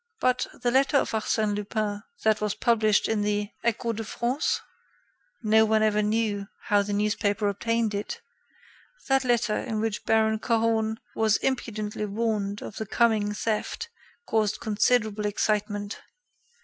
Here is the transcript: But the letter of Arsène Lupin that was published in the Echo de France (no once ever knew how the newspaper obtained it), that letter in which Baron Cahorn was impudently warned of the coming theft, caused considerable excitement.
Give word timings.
But 0.19 0.47
the 0.63 0.71
letter 0.71 0.97
of 0.97 1.11
Arsène 1.11 1.55
Lupin 1.55 2.01
that 2.23 2.41
was 2.41 2.55
published 2.55 3.07
in 3.07 3.21
the 3.21 3.51
Echo 3.63 3.93
de 3.93 4.03
France 4.03 4.59
(no 5.43 5.63
once 5.63 5.83
ever 5.83 6.01
knew 6.01 6.47
how 6.69 6.81
the 6.81 6.91
newspaper 6.91 7.47
obtained 7.47 7.93
it), 7.93 8.19
that 9.09 9.23
letter 9.23 9.55
in 9.55 9.79
which 9.79 10.03
Baron 10.03 10.39
Cahorn 10.39 10.95
was 11.15 11.37
impudently 11.43 12.07
warned 12.07 12.63
of 12.63 12.77
the 12.77 12.87
coming 12.87 13.35
theft, 13.35 13.89
caused 14.25 14.59
considerable 14.59 15.27
excitement. 15.27 15.99